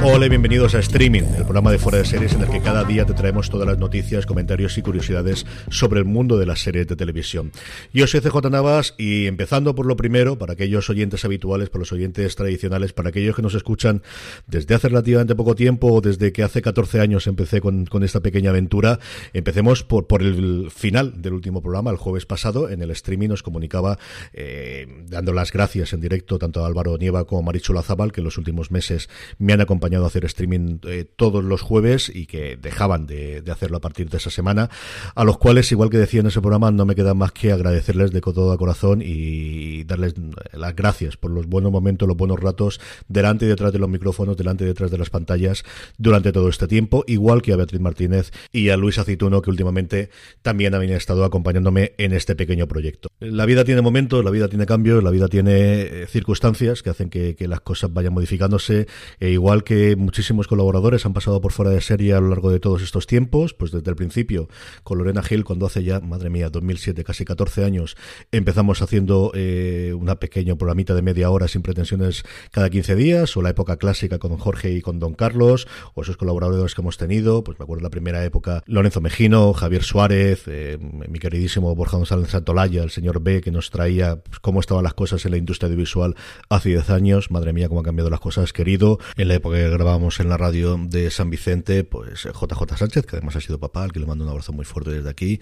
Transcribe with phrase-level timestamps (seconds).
[0.00, 2.84] Hola y bienvenidos a Streaming, el programa de fuera de series en el que cada
[2.84, 6.86] día te traemos todas las noticias, comentarios y curiosidades sobre el mundo de las series
[6.86, 7.50] de televisión.
[7.92, 11.92] Yo soy CJ Navas y empezando por lo primero, para aquellos oyentes habituales, para los
[11.92, 14.02] oyentes tradicionales, para aquellos que nos escuchan
[14.46, 18.50] desde hace relativamente poco tiempo o desde que hace 14 años empecé con, esta pequeña
[18.50, 19.00] aventura,
[19.32, 23.42] empecemos por, por el final del último programa, el jueves pasado, en el streaming nos
[23.42, 23.98] comunicaba
[24.32, 28.20] eh, dando las gracias en directo tanto a Álvaro Nieva como a Marichu Lazabal, que
[28.20, 32.26] en los últimos meses me han acompañado a hacer streaming eh, todos los jueves y
[32.26, 34.70] que dejaban de, hacerlo a partir de esa semana,
[35.14, 38.12] a los cuales, igual que decía en ese programa, no me queda más que agradecerles
[38.12, 40.14] de todo corazón y darles
[40.52, 44.36] las gracias por los buenos momentos, los buenos ratos, delante y detrás de los micrófonos,
[44.36, 45.64] delante y detrás de las pantallas,
[45.96, 50.10] durante todo este tiempo, igual que a Beatriz Martínez y a Luis Aceituno, que últimamente
[50.42, 53.08] también habían estado acompañándome en este pequeño proyecto.
[53.20, 57.10] La vida tiene momentos, la vida tiene cambios, la vida tiene eh, circunstancias que hacen
[57.10, 58.86] que, que las cosas vayan modificándose,
[59.20, 62.60] e igual que muchísimos colaboradores han pasado por fuera de serie a lo largo de
[62.60, 64.48] todos estos tiempos, pues desde el principio
[64.82, 67.96] con Lorena Gil, cuando hace ya, madre mía, 2007, casi 14 años,
[68.32, 73.42] empezamos haciendo eh, una pequeña programita de media hora sin pretensiones cada 15 días, o
[73.42, 77.44] la época clásica con Jorge y con Don Carlos, o esos colaboradores que hemos tenido,
[77.44, 82.30] pues me acuerdo la primera época, Lorenzo Mejino, Javier Suárez, eh, mi queridísimo Borja González
[82.30, 85.68] Santolaya, el señor B, que nos traía pues, cómo estaban las cosas en la industria
[85.68, 86.14] audiovisual
[86.48, 90.20] hace 10 años, madre mía, cómo han cambiado las cosas, querido, en la época grabamos
[90.20, 93.92] en la radio de San Vicente, pues JJ Sánchez, que además ha sido papá, al
[93.92, 95.40] que le mando un abrazo muy fuerte desde aquí,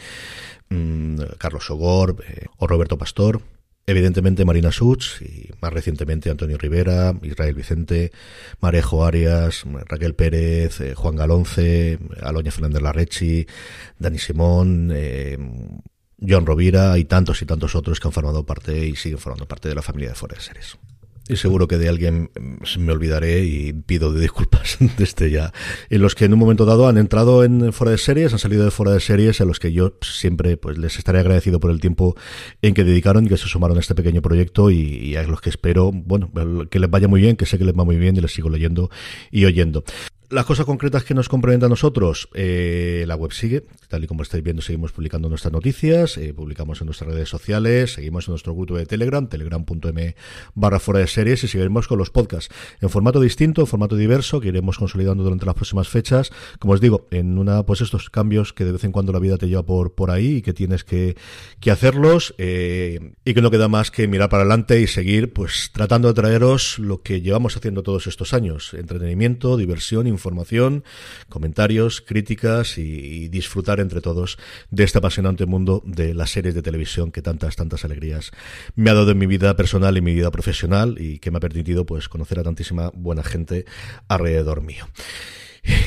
[0.71, 3.43] mm, Carlos Sogor eh, o Roberto Pastor,
[3.89, 8.11] Evidentemente Marina Such y más recientemente Antonio Rivera, Israel Vicente,
[8.61, 13.47] Marejo Arias, Raquel Pérez, eh, Juan Galonce, Aloña Fernández Larrechi,
[13.97, 15.39] Dani Simón, eh,
[16.21, 19.69] John Rovira y tantos y tantos otros que han formado parte y siguen formando parte
[19.69, 20.79] de la familia de Foreseres.
[21.29, 25.53] Y seguro que de alguien mm, me olvidaré y pido de disculpas desde ya.
[25.91, 28.65] En los que en un momento dado han entrado en fuera de series, han salido
[28.65, 31.81] de fuera de series, a los que yo siempre pues les estaré agradecido por el
[31.81, 32.15] tiempo
[32.63, 35.41] en que dedicaron y que se sumaron a este pequeño proyecto y, y a los
[35.41, 36.31] que espero, bueno,
[36.71, 38.49] que les vaya muy bien, que sé que les va muy bien y les sigo
[38.49, 38.91] leyendo
[39.31, 39.85] y oyendo.
[40.29, 44.25] Las cosas concretas que nos complementan a nosotros, eh, la web sigue, tal y como
[44.25, 48.53] estáis viendo, seguimos publicando nuestras noticias, eh, publicamos en nuestras redes sociales, seguimos en nuestro
[48.53, 50.17] grupo de Telegram, telegram.m
[50.55, 54.41] barra fuera de series y seguiremos con los podcasts en formato distinto, en formato diverso,
[54.41, 56.33] que iremos consolidando durante las próximas fechas.
[56.59, 59.39] Como os digo, en una, pues estos cambios que de vez en cuando la vida
[59.39, 61.17] te lleva por, por ahí y que tienes que,
[61.61, 65.71] que hacerlos, eh, y que no queda más que mirar para adelante y seguir, pues
[65.73, 70.85] tratando de traeros lo que llevamos haciendo todos estos años, entretenimiento, diversión, información,
[71.29, 74.39] comentarios, críticas y, disfrutar entre todos
[74.71, 78.31] de este apasionante mundo de las series de televisión que tantas, tantas alegrías
[78.75, 81.41] me ha dado en mi vida personal y mi vida profesional y que me ha
[81.41, 83.65] permitido pues conocer a tantísima buena gente
[84.09, 84.87] alrededor mío.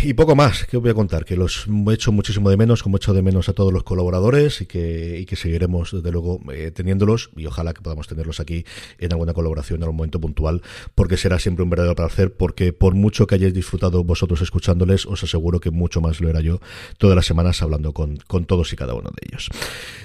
[0.01, 2.83] Y poco más que os voy a contar, que los he hecho muchísimo de menos,
[2.83, 6.09] como he hecho de menos a todos los colaboradores y que, y que seguiremos, desde
[6.11, 8.63] luego, eh, teniéndolos y ojalá que podamos tenerlos aquí
[8.97, 10.61] en alguna colaboración en algún momento puntual,
[10.95, 15.21] porque será siempre un verdadero placer, porque por mucho que hayáis disfrutado vosotros escuchándoles, os
[15.23, 16.61] aseguro que mucho más lo era yo
[16.97, 19.49] todas las semanas hablando con, con todos y cada uno de ellos.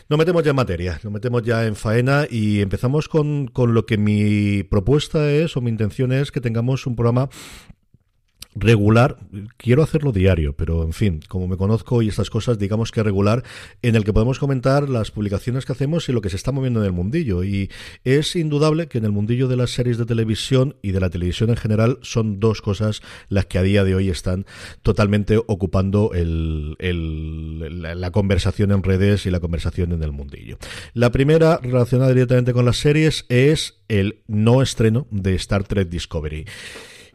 [0.09, 3.87] Nos metemos ya en materia, nos metemos ya en faena y empezamos con, con lo
[3.87, 7.29] que mi propuesta es o mi intención es que tengamos un programa
[8.55, 9.19] regular,
[9.57, 13.43] quiero hacerlo diario, pero en fin, como me conozco y estas cosas, digamos que regular,
[13.83, 16.81] en el que podemos comentar las publicaciones que hacemos y lo que se está moviendo
[16.81, 17.45] en el mundillo.
[17.45, 17.71] Y
[18.05, 21.51] es indudable que en el mundillo de las series de televisión y de la televisión
[21.51, 24.47] en general son dos cosas las que a día de hoy están
[24.83, 30.59] totalmente ocupando el, la, conversación en redes y la conversación en el mundillo.
[30.93, 36.45] La primera, relacionada directamente con las series, es el no estreno de Star Trek Discovery.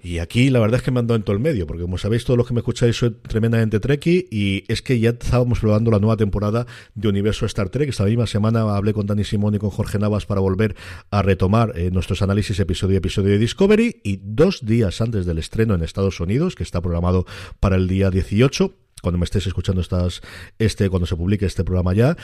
[0.01, 1.97] Y aquí la verdad es que me han dado en todo el medio, porque como
[1.97, 5.91] sabéis todos los que me escucháis soy tremendamente trekkie y es que ya estábamos probando
[5.91, 6.65] la nueva temporada
[6.95, 7.89] de Universo Star Trek.
[7.89, 10.75] Esta misma semana hablé con Dani Simón y con Jorge Navas para volver
[11.11, 15.37] a retomar eh, nuestros análisis episodio a episodio de Discovery y dos días antes del
[15.37, 17.25] estreno en Estados Unidos, que está programado
[17.59, 20.21] para el día 18, cuando me estéis escuchando estas,
[20.57, 22.17] este, cuando se publique este programa ya,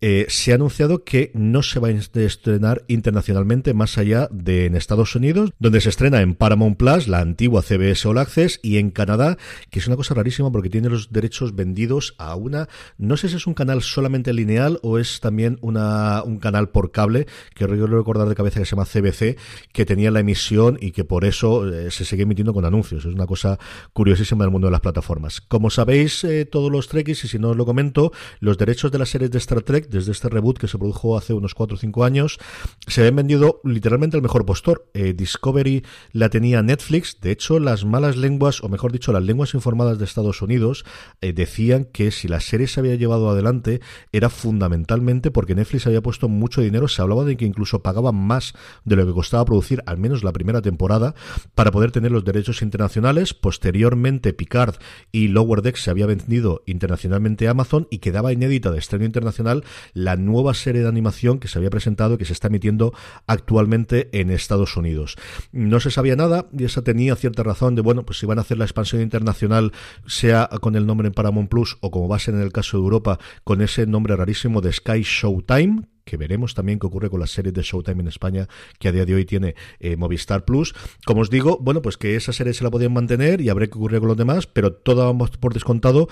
[0.00, 4.74] eh, se ha anunciado que no se va a estrenar internacionalmente más allá de en
[4.74, 8.90] Estados Unidos, donde se estrena en Paramount Plus, la antigua CBS All Access, y en
[8.90, 9.38] Canadá,
[9.70, 12.68] que es una cosa rarísima porque tiene los derechos vendidos a una,
[12.98, 16.90] no sé si es un canal solamente lineal o es también una, un canal por
[16.90, 19.38] cable, que yo recordar de cabeza que se llama CBC,
[19.72, 23.04] que tenía la emisión y que por eso eh, se sigue emitiendo con anuncios.
[23.04, 23.58] Es una cosa
[23.92, 25.40] curiosísima del mundo de las plataformas.
[25.40, 28.98] Como sabéis, eh, todos los Trekkies, y si no os lo comento, los derechos de
[28.98, 31.78] las series de Star Trek, desde este reboot que se produjo hace unos 4 o
[31.78, 32.38] 5 años,
[32.86, 34.88] se habían vendido literalmente al mejor postor.
[34.94, 39.54] Eh, Discovery la tenía Netflix, de hecho las malas lenguas, o mejor dicho, las lenguas
[39.54, 40.84] informadas de Estados Unidos,
[41.20, 43.80] eh, decían que si la serie se había llevado adelante
[44.12, 48.54] era fundamentalmente porque Netflix había puesto mucho dinero, se hablaba de que incluso pagaban más
[48.84, 51.14] de lo que costaba producir al menos la primera temporada
[51.54, 53.34] para poder tener los derechos internacionales.
[53.34, 54.76] Posteriormente Picard
[55.10, 59.64] y Lower Decks se había vendido internacionalmente Amazon y quedaba inédita de estreno internacional
[59.94, 62.92] la nueva serie de animación que se había presentado y que se está emitiendo
[63.26, 65.16] actualmente en Estados Unidos.
[65.52, 68.42] No se sabía nada y esa tenía cierta razón de, bueno, pues si van a
[68.42, 69.72] hacer la expansión internacional,
[70.06, 72.76] sea con el nombre en Paramount Plus o como va a ser en el caso
[72.76, 77.20] de Europa, con ese nombre rarísimo de Sky Showtime, que veremos también qué ocurre con
[77.20, 80.74] las series de Showtime en España, que a día de hoy tiene eh, Movistar Plus.
[81.04, 83.78] Como os digo, bueno, pues que esa serie se la podían mantener y habrá que
[83.78, 86.08] ocurrir con los demás, pero todo vamos por descontado,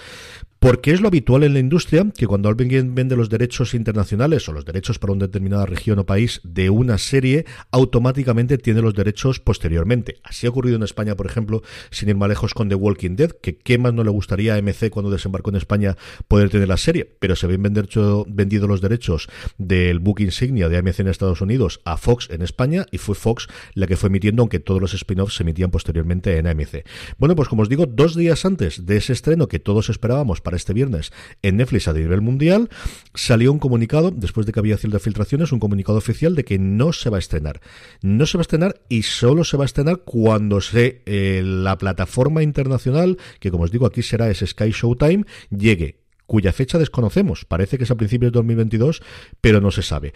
[0.60, 4.52] porque es lo habitual en la industria que cuando alguien vende los derechos internacionales o
[4.52, 9.40] los derechos para una determinada región o país de una serie, automáticamente tiene los derechos
[9.40, 10.18] posteriormente.
[10.22, 13.30] Así ha ocurrido en España, por ejemplo, sin ir más lejos con The Walking Dead,
[13.30, 15.96] que qué más no le gustaría a MC cuando desembarcó en España
[16.28, 21.00] poder tener la serie, pero se habían vendido los derechos del book insignia de AMC
[21.00, 24.60] en Estados Unidos a Fox en España y fue Fox la que fue emitiendo, aunque
[24.60, 26.84] todos los spin-offs se emitían posteriormente en AMC.
[27.16, 30.49] Bueno, pues como os digo, dos días antes de ese estreno que todos esperábamos para
[30.56, 31.12] este viernes
[31.42, 32.68] en Netflix a nivel mundial,
[33.14, 36.92] salió un comunicado, después de que había ciertas filtraciones, un comunicado oficial de que no
[36.92, 37.60] se va a estrenar.
[38.02, 41.78] No se va a estrenar y solo se va a estrenar cuando se eh, la
[41.78, 46.00] plataforma internacional, que como os digo aquí será es Sky Showtime, llegue
[46.30, 47.44] cuya fecha desconocemos.
[47.44, 49.02] Parece que es a principios de 2022,
[49.40, 50.12] pero no se sabe.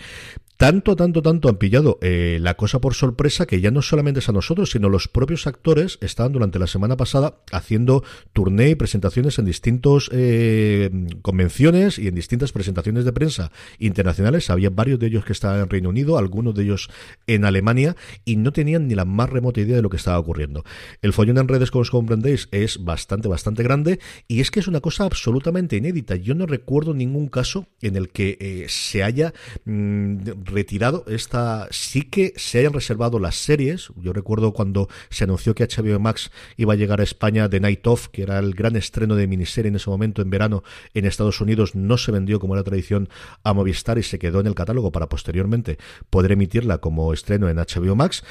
[0.64, 4.30] Tanto, tanto, tanto han pillado eh, la cosa por sorpresa que ya no solamente es
[4.30, 8.02] a nosotros, sino los propios actores estaban durante la semana pasada haciendo
[8.32, 10.90] turné y presentaciones en distintos eh,
[11.20, 14.48] convenciones y en distintas presentaciones de prensa internacionales.
[14.48, 16.88] Había varios de ellos que estaban en Reino Unido, algunos de ellos
[17.26, 17.94] en Alemania
[18.24, 20.64] y no tenían ni la más remota idea de lo que estaba ocurriendo.
[21.02, 24.66] El follón en redes, como os comprendéis, es bastante, bastante grande y es que es
[24.66, 26.16] una cosa absolutamente inédita.
[26.16, 29.34] Yo no recuerdo ningún caso en el que eh, se haya
[29.66, 33.90] mm, retirado esta sí que se hayan reservado las series.
[33.96, 37.86] Yo recuerdo cuando se anunció que HBO Max iba a llegar a España The Night
[37.86, 40.62] Of, que era el gran estreno de miniserie en ese momento en verano
[40.94, 43.08] en Estados Unidos, no se vendió como era tradición
[43.42, 45.78] a Movistar y se quedó en el catálogo para posteriormente
[46.10, 48.22] poder emitirla como estreno en HBO Max.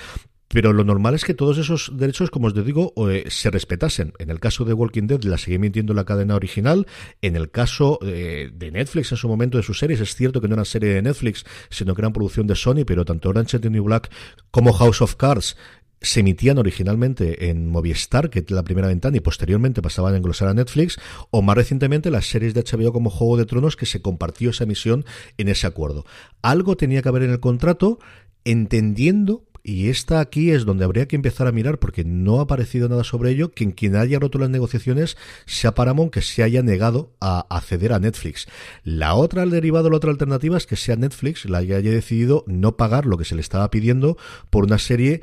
[0.53, 4.13] Pero lo normal es que todos esos derechos, como os digo, eh, se respetasen.
[4.19, 6.85] En el caso de Walking Dead la sigue emitiendo la cadena original.
[7.23, 10.47] En el caso eh, de Netflix en su momento de sus series, es cierto que
[10.47, 13.61] no era serie de Netflix, sino que era producción de Sony, pero tanto Orange is
[13.61, 14.11] the New Black
[14.51, 15.57] como House of Cards
[16.03, 20.49] se emitían originalmente en Movistar, que es la primera ventana, y posteriormente pasaban a englosar
[20.49, 20.99] a Netflix,
[21.31, 24.65] o más recientemente las series de HBO como Juego de Tronos, que se compartió esa
[24.65, 25.05] emisión
[25.37, 26.05] en ese acuerdo.
[26.41, 27.99] Algo tenía que haber en el contrato,
[28.43, 32.89] entendiendo y esta aquí es donde habría que empezar a mirar, porque no ha aparecido
[32.89, 36.61] nada sobre ello, que en quien haya roto las negociaciones sea Paramount que se haya
[36.61, 38.47] negado a acceder a Netflix.
[38.83, 42.43] La otra, el derivado, la otra alternativa es que sea Netflix la que haya decidido
[42.45, 44.17] no pagar lo que se le estaba pidiendo
[44.49, 45.21] por una serie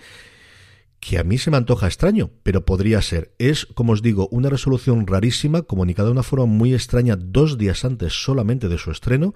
[1.01, 3.33] que a mí se me antoja extraño, pero podría ser.
[3.39, 7.87] Es, como os digo, una resolución rarísima, comunicada de una forma muy extraña dos días
[7.87, 9.35] antes solamente de su estreno,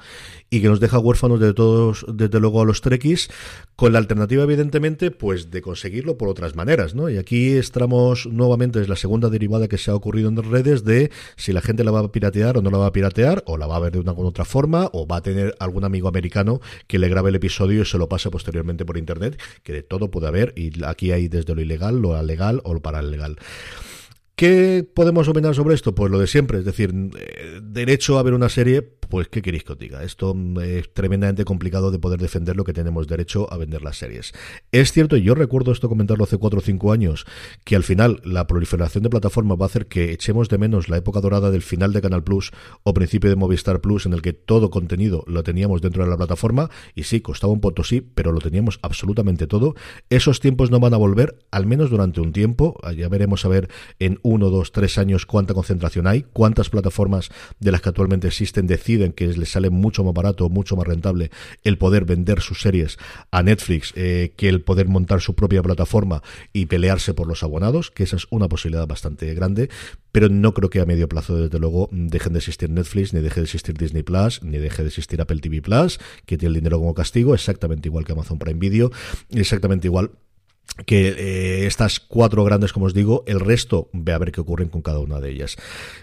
[0.50, 3.30] y que nos deja huérfanos de todos, desde luego a los trekkies,
[3.76, 7.08] con la alternativa, evidentemente, pues de conseguirlo por otras maneras, ¿no?
[7.08, 11.10] Y aquí estamos nuevamente, es la segunda derivada que se ha ocurrido en redes de
[11.36, 13.66] si la gente la va a piratear o no la va a piratear, o la
[13.66, 16.60] va a ver de una u otra forma, o va a tener algún amigo americano
[16.86, 20.10] que le grabe el episodio y se lo pase posteriormente por internet, que de todo
[20.10, 23.36] puede haber, y aquí hay desde lo ilegal, lo legal o lo paralegal.
[24.36, 25.94] ¿Qué podemos opinar sobre esto?
[25.94, 29.64] Pues lo de siempre, es decir, eh, derecho a ver una serie, pues ¿qué queréis
[29.64, 30.02] que os diga?
[30.02, 34.32] Esto es tremendamente complicado de poder defender lo que tenemos derecho a vender las series.
[34.72, 37.26] Es cierto, y yo recuerdo esto comentarlo hace 4 o 5 años,
[37.64, 40.96] que al final la proliferación de plataformas va a hacer que echemos de menos la
[40.96, 42.50] época dorada del final de Canal Plus
[42.82, 46.16] o principio de Movistar Plus, en el que todo contenido lo teníamos dentro de la
[46.16, 49.74] plataforma, y sí, costaba un sí, pero lo teníamos absolutamente todo.
[50.10, 52.78] Esos tiempos no van a volver, al menos durante un tiempo.
[52.96, 53.68] Ya veremos a ver
[53.98, 58.66] en uno, dos, tres años cuánta concentración hay, cuántas plataformas de las que actualmente existen
[58.66, 61.30] deciden que les sale mucho más barato, mucho más rentable
[61.62, 62.98] el poder vender sus series
[63.30, 67.90] a Netflix eh, que el poder montar su propia plataforma y pelearse por los abonados,
[67.90, 69.68] que esa es una posibilidad bastante grande,
[70.12, 73.40] pero no creo que a medio plazo, desde luego, dejen de existir Netflix, ni deje
[73.40, 76.78] de existir Disney Plus, ni deje de existir Apple TV Plus, que tiene el dinero
[76.78, 78.92] como castigo, exactamente igual que Amazon Prime Video,
[79.30, 80.12] exactamente igual
[80.86, 84.68] que eh, estas cuatro grandes, como os digo, el resto ve a ver qué ocurren
[84.68, 85.56] con cada una de ellas.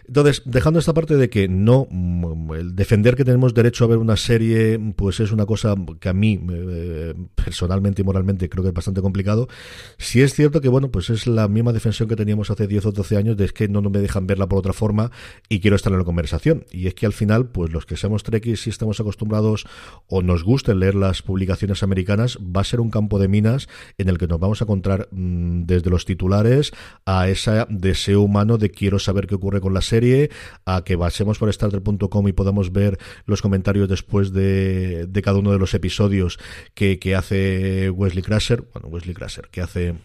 [0.08, 3.98] Entonces, dejando esta parte de que no, mm, el defender que tenemos derecho a ver
[3.98, 8.70] una serie, pues es una cosa que a mí, eh, personalmente y moralmente, creo que
[8.70, 9.50] es bastante complicado.
[9.98, 12.91] Si es cierto que, bueno, pues es la misma defensión que teníamos hace 10 o
[12.94, 15.12] 12 años, de es que no, me dejan verla por otra forma
[15.50, 16.65] y quiero estar en la conversación.
[16.72, 19.65] Y es que al final, pues los que seamos trekkies y estamos acostumbrados
[20.08, 24.08] o nos gusten leer las publicaciones americanas, va a ser un campo de minas en
[24.08, 26.74] el que nos vamos a encontrar mm, desde los titulares
[27.05, 30.31] a ese deseo humano de quiero saber qué ocurre con la serie,
[30.65, 35.60] a que basemos por starter.com y podamos ver los comentarios después de, cada uno de
[35.60, 36.39] los episodios
[36.74, 39.96] que, hace Wesley Crusher, bueno, Wesley Crusher, que hace,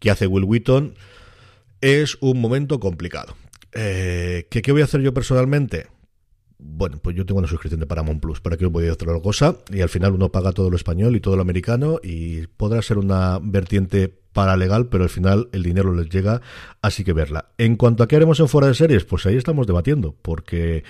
[0.00, 0.94] que hace Will Wheaton,
[1.80, 3.36] es un momento complicado.
[3.74, 5.86] Eh, ¿qué, ¿Qué voy a hacer yo personalmente?
[6.64, 9.18] Bueno, pues yo tengo una suscripción de Paramount Plus, ¿para que os voy a otra
[9.20, 9.56] cosa?
[9.70, 12.98] Y al final uno paga todo lo español y todo lo americano y podrá ser
[12.98, 16.40] una vertiente paralegal, pero al final el dinero les llega,
[16.80, 17.46] así que verla.
[17.58, 20.84] En cuanto a qué haremos en fuera de series, pues ahí estamos debatiendo, porque,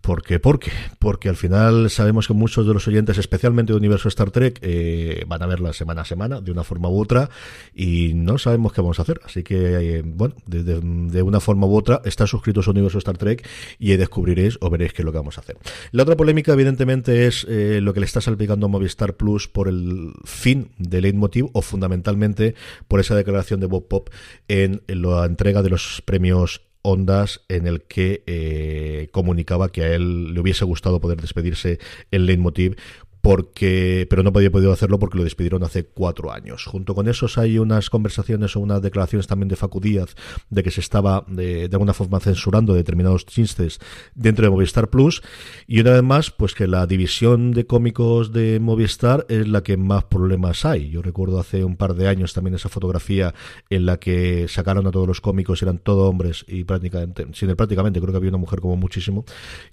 [0.00, 4.30] porque, porque, porque al final sabemos que muchos de los oyentes, especialmente de Universo Star
[4.30, 7.30] Trek, eh, van a verla semana a semana, de una forma u otra,
[7.74, 9.20] y no sabemos qué vamos a hacer.
[9.24, 13.46] Así que, eh, bueno, de, una forma u otra, está suscritos a Universo Star Trek
[13.78, 15.56] y descubriréis o veréis qué es lo que vamos a hacer.
[15.92, 19.68] La otra polémica, evidentemente, es eh, lo que le está salpicando a Movistar Plus por
[19.68, 22.54] el fin del leitmotiv o fundamentalmente
[22.88, 24.10] por esa declaración de Bob Pop
[24.48, 30.32] en, la entrega de los premios Ondas en el que eh, comunicaba que a él
[30.32, 31.78] le hubiese gustado poder despedirse
[32.10, 32.76] en Leitmotiv
[33.20, 36.64] porque pero no podía podido hacerlo porque lo despidieron hace cuatro años.
[36.64, 40.14] Junto con esos hay unas conversaciones o unas declaraciones también de Facu Díaz
[40.48, 43.78] de que se estaba de, alguna forma censurando determinados chistes
[44.14, 45.22] dentro de Movistar Plus
[45.66, 49.76] y una vez más pues que la división de cómicos de Movistar es la que
[49.76, 50.90] más problemas hay.
[50.90, 53.34] Yo recuerdo hace un par de años también esa fotografía
[53.68, 58.00] en la que sacaron a todos los cómicos, eran todos hombres y prácticamente, sin prácticamente
[58.00, 59.24] creo que había una mujer como muchísimo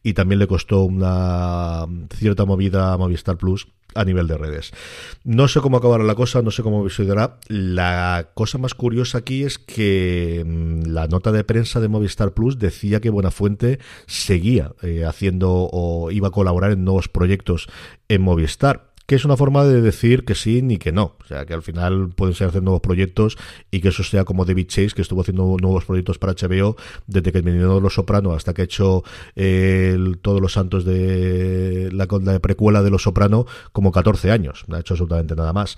[0.04, 4.72] y también le costó una cierta movida a Movistar Plus a nivel de redes.
[5.24, 7.40] No sé cómo acabará la cosa, no sé cómo sucederá.
[7.48, 12.60] La cosa más curiosa aquí es que mm, la nota de prensa de Movistar Plus
[12.60, 17.68] decía que Buenafuente seguía eh, haciendo o iba a colaborar en nuevos proyectos
[18.08, 21.16] en Movistar que es una forma de decir que sí ni que no.
[21.24, 23.38] O sea, que al final pueden ser hacer nuevos proyectos
[23.72, 26.76] y que eso sea como David Chase, que estuvo haciendo nuevos proyectos para HBO
[27.08, 29.06] desde que terminó Los Soprano hasta que ha hecho
[29.38, 34.66] eh, todos los santos de la, la, precuela de Los Soprano como 14 años.
[34.68, 35.78] No ha hecho absolutamente nada más.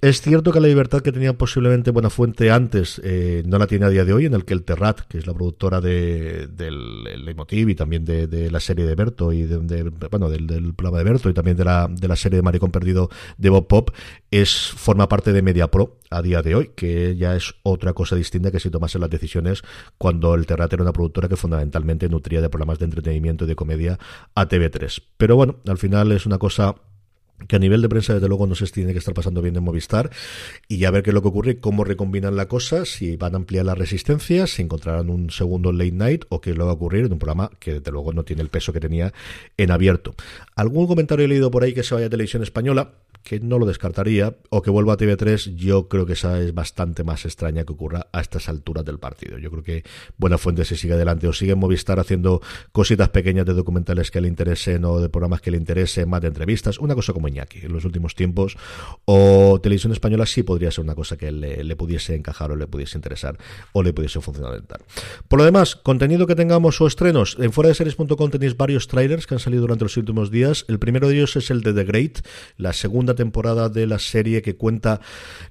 [0.00, 3.86] Es cierto que la libertad que tenía posiblemente Buena Fuente antes eh, no la tiene
[3.86, 7.04] a día de hoy, en el que el Terrat, que es la productora de, del
[7.24, 11.04] Leitmotiv y también de, la serie de Berto y de, bueno, del, del programa de
[11.04, 13.90] Berto y también de la, de la serie de Maricón Perdido de Bob Pop,
[14.30, 18.16] es, forma parte de Media Pro a día de hoy, que ya es otra cosa
[18.16, 19.62] distinta que si tomase las decisiones
[19.98, 23.56] cuando el Terrat era una productora que fundamentalmente nutría de programas de entretenimiento y de
[23.56, 23.98] comedia
[24.34, 25.02] a TV3.
[25.16, 26.76] Pero bueno, al final es una cosa
[27.48, 29.62] que a nivel de prensa desde luego no se tiene que estar pasando bien en
[29.62, 30.10] Movistar
[30.68, 33.36] y a ver qué es lo que ocurre, cómo recombinan la cosa, si van a
[33.36, 36.74] ampliar las resistencias, si encontrarán un segundo late night o qué lo que va a
[36.74, 39.12] ocurrir en un programa que desde luego no tiene el peso que tenía
[39.56, 40.14] en abierto.
[40.54, 43.66] Algún comentario he leído por ahí que se vaya a televisión española, que no lo
[43.66, 47.72] descartaría, o que vuelva a TV3, yo creo que esa es bastante más extraña que
[47.72, 49.38] ocurra a estas alturas del partido.
[49.38, 49.84] Yo creo que
[50.16, 52.40] Buena Fuente se sigue adelante o sigue Movistar haciendo
[52.72, 56.28] cositas pequeñas de documentales que le interesen o de programas que le interesen, más de
[56.28, 58.56] entrevistas, una cosa como Iñaki en los últimos tiempos,
[59.04, 62.98] o Televisión Española sí podría ser una cosa que le, pudiese encajar o le pudiese
[62.98, 63.38] interesar
[63.72, 64.62] o le pudiese funcionar.
[65.28, 69.26] Por lo demás, contenido que tengamos o estrenos, en fuera de series.com tenéis varios trailers
[69.26, 70.64] que han salido durante los últimos días.
[70.68, 72.18] El primero de ellos es el de The Great,
[72.56, 75.00] la segunda temporada de la serie que cuenta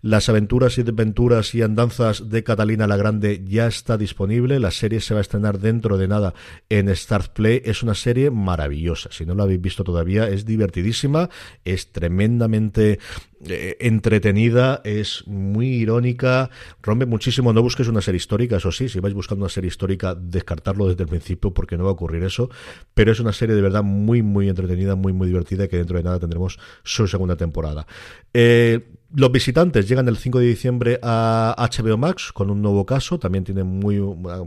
[0.01, 4.59] las aventuras y desventuras y andanzas de Catalina la Grande ya está disponible.
[4.59, 6.33] La serie se va a estrenar dentro de nada
[6.69, 7.61] en Start Play.
[7.65, 9.09] Es una serie maravillosa.
[9.11, 11.29] Si no la habéis visto todavía, es divertidísima,
[11.65, 12.99] es tremendamente
[13.47, 16.49] eh, entretenida, es muy irónica,
[16.81, 17.53] rompe muchísimo.
[17.53, 21.03] No busques una serie histórica, eso sí, si vais buscando una serie histórica, descartarlo desde
[21.03, 22.49] el principio porque no va a ocurrir eso.
[22.93, 26.03] Pero es una serie de verdad muy, muy entretenida, muy, muy divertida que dentro de
[26.03, 27.87] nada tendremos su segunda temporada.
[28.33, 33.19] Eh, los visitantes llegan el 5 de diciembre a HBO Max con un nuevo caso,
[33.19, 33.99] también tienen muy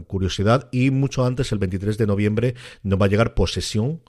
[0.07, 4.01] curiosidad y mucho antes, el 23 de noviembre, nos va a llegar Posesión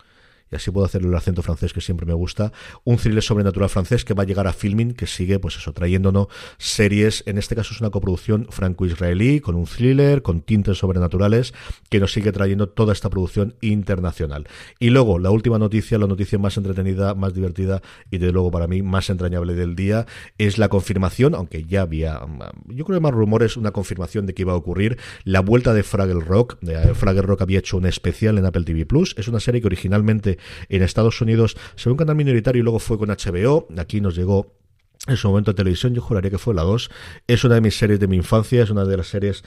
[0.51, 2.53] y así puedo hacer el acento francés que siempre me gusta,
[2.85, 6.29] un thriller sobrenatural francés que va a llegar a filming, que sigue, pues eso, trayéndonos
[6.59, 11.55] series, en este caso es una coproducción franco-israelí, con un thriller, con tintes sobrenaturales,
[11.91, 14.47] que nos sigue trayendo toda esta producción internacional.
[14.79, 18.67] Y luego, la última noticia, la noticia más entretenida, más divertida y de luego para
[18.67, 20.07] mí más entrañable del día,
[20.39, 22.21] es la confirmación, aunque ya había,
[22.67, 25.83] yo creo que más rumores, una confirmación de que iba a ocurrir, la vuelta de
[25.83, 26.59] Fraggle Rock.
[26.95, 30.34] Fraggle Rock había hecho un especial en Apple TV Plus, es una serie que originalmente
[30.69, 34.17] en Estados Unidos se ve un canal minoritario y luego fue con HBO, aquí nos
[34.17, 34.55] llegó
[35.07, 36.91] en su momento de televisión, yo juraría que fue la 2.
[37.27, 39.45] Es una de mis series de mi infancia, es una de las series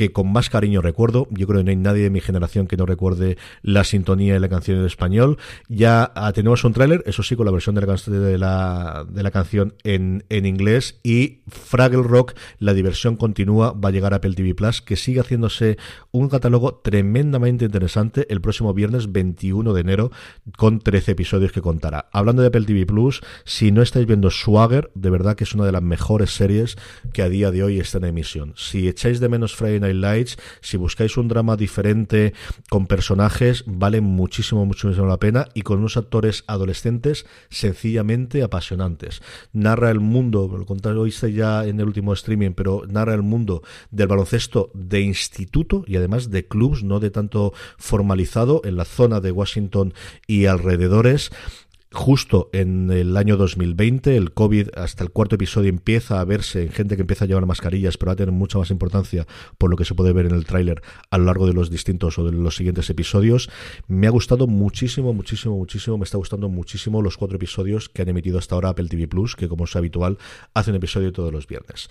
[0.00, 1.28] que con más cariño recuerdo.
[1.30, 4.38] Yo creo que no hay nadie de mi generación que no recuerde la sintonía y
[4.38, 5.36] la canción en español.
[5.68, 10.98] Ya tenemos un tráiler, eso sí, con la versión de la canción en, en, inglés.
[11.02, 15.20] Y Fraggle Rock, la diversión continúa, va a llegar a Apple TV Plus, que sigue
[15.20, 15.76] haciéndose
[16.12, 20.12] un catálogo tremendamente interesante el próximo viernes 21 de enero,
[20.56, 22.08] con 13 episodios que contará.
[22.10, 25.66] Hablando de Apple TV Plus, si no estáis viendo Swagger, de verdad que es una
[25.66, 26.78] de las mejores series
[27.12, 28.54] que a día de hoy está en emisión.
[28.56, 32.34] Si echáis de menos Friday Night Lights, si buscáis un drama diferente
[32.68, 35.48] con personajes, vale muchísimo, muchísimo la pena.
[35.54, 39.22] Y con unos actores adolescentes sencillamente apasionantes.
[39.52, 44.08] Narra el mundo, lo contaste ya en el último streaming, pero narra el mundo del
[44.08, 49.30] baloncesto de instituto y además de clubs, no de tanto formalizado en la zona de
[49.30, 49.94] Washington
[50.26, 51.30] y alrededores
[51.92, 56.70] justo en el año 2020, el COVID hasta el cuarto episodio empieza a verse en
[56.70, 59.26] gente que empieza a llevar mascarillas, pero va a tener mucha más importancia
[59.58, 62.18] por lo que se puede ver en el tráiler a lo largo de los distintos
[62.18, 63.50] o de los siguientes episodios.
[63.88, 68.08] Me ha gustado muchísimo, muchísimo, muchísimo, me está gustando muchísimo los cuatro episodios que han
[68.08, 70.18] emitido hasta ahora Apple TV Plus, que como es habitual,
[70.54, 71.90] hace un episodio todos los viernes.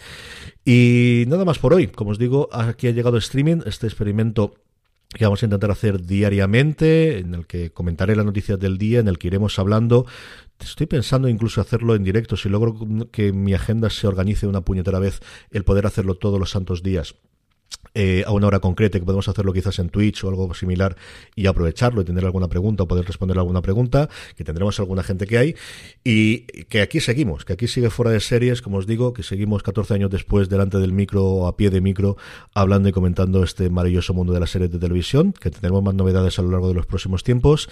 [0.64, 1.88] Y nada más por hoy.
[1.88, 4.56] Como os digo, aquí ha llegado streaming, este experimento
[5.14, 9.08] que vamos a intentar hacer diariamente, en el que comentaré las noticias del día, en
[9.08, 10.06] el que iremos hablando.
[10.60, 12.76] Estoy pensando incluso hacerlo en directo, si logro
[13.12, 15.20] que mi agenda se organice una puñetera vez,
[15.52, 17.16] el poder hacerlo todos los santos días
[17.94, 20.96] eh, a una hora concreta, que podemos hacerlo quizás en Twitch o algo similar
[21.36, 25.26] y aprovecharlo y tener alguna pregunta o poder responder alguna pregunta, que tendremos alguna gente
[25.26, 25.56] que hay.
[26.04, 29.64] Y que aquí seguimos, que aquí sigue fuera de series, como os digo, que seguimos
[29.64, 32.18] 14 años después delante del micro o a pie de micro
[32.54, 36.40] hablando y comentando este maravilloso mundo de las series de televisión, que tendremos más novedades
[36.40, 37.70] a lo largo de los próximos tiempos.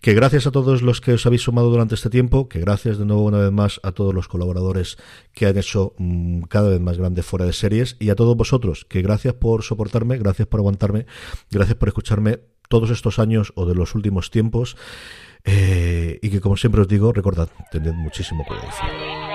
[0.00, 3.04] Que gracias a todos los que os habéis sumado durante este tiempo, que gracias de
[3.04, 4.98] nuevo una vez más a todos los colaboradores
[5.32, 8.84] que han hecho mm, cada vez más grande fuera de series y a todos vosotros,
[8.88, 11.04] que gracias por soportarme, gracias por aguantarme,
[11.50, 14.78] gracias por escucharme todos estos años o de los últimos tiempos
[15.44, 19.31] eh, y que como siempre os digo, recordad, tened muchísimo cuidado.